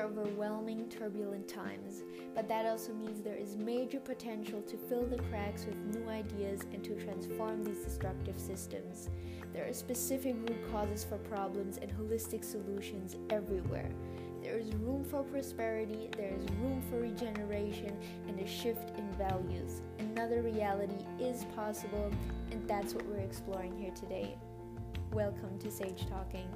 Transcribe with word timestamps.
are 0.00 0.04
overwhelming, 0.04 0.88
turbulent 0.88 1.46
times, 1.46 2.02
but 2.34 2.48
that 2.48 2.66
also 2.66 2.92
means 2.92 3.20
there 3.20 3.36
is 3.36 3.56
major 3.56 4.00
potential 4.00 4.62
to 4.62 4.76
fill 4.76 5.04
the 5.04 5.18
cracks 5.24 5.66
with 5.66 5.76
new 5.94 6.08
ideas 6.08 6.62
and 6.72 6.82
to 6.82 6.94
transform 7.04 7.62
these 7.64 7.84
destructive 7.84 8.38
systems. 8.38 9.10
There 9.52 9.68
are 9.68 9.72
specific 9.72 10.36
root 10.36 10.70
causes 10.70 11.04
for 11.04 11.18
problems 11.18 11.78
and 11.78 11.90
holistic 11.90 12.44
solutions 12.44 13.16
everywhere. 13.28 13.90
There 14.42 14.58
is 14.58 14.72
room 14.74 15.04
for 15.04 15.22
prosperity, 15.22 16.08
there 16.16 16.32
is 16.32 16.50
room 16.60 16.82
for 16.88 17.00
regeneration, 17.00 17.94
and 18.26 18.40
a 18.40 18.46
shift 18.46 18.96
in 18.96 19.06
values. 19.12 19.82
Another 19.98 20.40
reality 20.40 21.04
is 21.18 21.44
possible, 21.54 22.10
and 22.50 22.66
that's 22.66 22.94
what 22.94 23.04
we're 23.06 23.18
exploring 23.18 23.76
here 23.76 23.92
today. 23.92 24.38
Welcome 25.12 25.58
to 25.58 25.70
Sage 25.70 26.06
Talking. 26.08 26.48